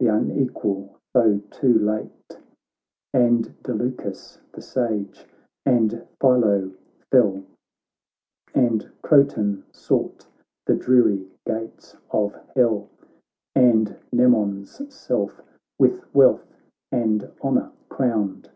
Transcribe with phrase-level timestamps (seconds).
[0.00, 2.36] th' unequal foe too late;
[3.14, 5.24] And Delucus the sage,
[5.64, 6.72] and Philo
[7.12, 7.44] fell,
[8.52, 10.26] And Crotan sought
[10.66, 12.88] the dreary gates of hell,
[13.54, 15.40] And Mnemon's self
[15.78, 16.56] with wealth
[16.90, 18.50] and honour crowned.